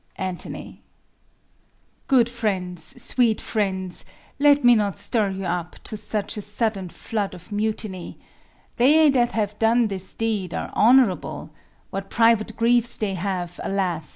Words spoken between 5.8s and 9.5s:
To such a sudden flood of mutiny: They that